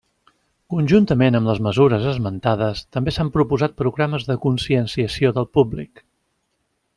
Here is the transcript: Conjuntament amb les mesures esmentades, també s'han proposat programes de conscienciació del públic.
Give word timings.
Conjuntament 0.73 1.37
amb 1.39 1.49
les 1.51 1.59
mesures 1.67 2.07
esmentades, 2.11 2.81
també 2.97 3.13
s'han 3.17 3.29
proposat 3.37 3.77
programes 3.83 4.27
de 4.31 4.39
conscienciació 4.47 5.35
del 5.37 5.51
públic. 5.59 6.03